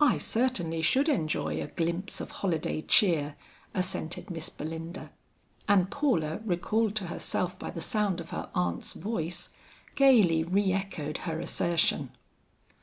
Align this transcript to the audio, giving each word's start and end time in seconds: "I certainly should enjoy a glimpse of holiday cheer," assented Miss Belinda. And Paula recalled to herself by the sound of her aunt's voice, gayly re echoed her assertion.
"I 0.00 0.16
certainly 0.16 0.80
should 0.80 1.06
enjoy 1.06 1.60
a 1.60 1.66
glimpse 1.66 2.18
of 2.18 2.30
holiday 2.40 2.80
cheer," 2.80 3.36
assented 3.74 4.30
Miss 4.30 4.48
Belinda. 4.48 5.10
And 5.68 5.90
Paula 5.90 6.40
recalled 6.46 6.96
to 6.96 7.08
herself 7.08 7.58
by 7.58 7.68
the 7.70 7.82
sound 7.82 8.22
of 8.22 8.30
her 8.30 8.48
aunt's 8.54 8.94
voice, 8.94 9.50
gayly 9.96 10.44
re 10.44 10.72
echoed 10.72 11.18
her 11.28 11.40
assertion. 11.40 12.12